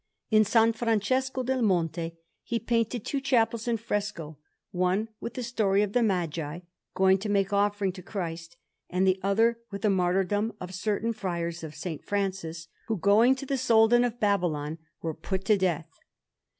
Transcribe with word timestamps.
In 0.31 0.41
S. 0.41 0.55
Francesco 0.75 1.43
del 1.43 1.61
Monte 1.61 2.17
he 2.41 2.57
painted 2.57 3.05
two 3.05 3.21
chapels 3.21 3.67
in 3.67 3.77
fresco, 3.77 4.39
one 4.71 5.09
with 5.19 5.35
the 5.35 5.43
story 5.43 5.83
of 5.83 5.93
the 5.93 6.01
Magi 6.01 6.61
going 6.95 7.19
to 7.19 7.29
make 7.29 7.53
offering 7.53 7.91
to 7.91 8.01
Christ, 8.01 8.57
and 8.89 9.05
the 9.05 9.19
other 9.21 9.59
with 9.69 9.83
the 9.83 9.91
martyrdom 9.91 10.53
of 10.59 10.73
certain 10.73 11.13
friars 11.13 11.63
of 11.63 11.73
S. 11.73 11.99
Francis, 12.03 12.67
who, 12.87 12.97
going 12.97 13.35
to 13.35 13.45
the 13.45 13.59
Soldan 13.59 14.03
of 14.03 14.19
Babylon, 14.19 14.79
were 15.03 15.13
put 15.13 15.45
to 15.45 15.55
death. 15.55 15.91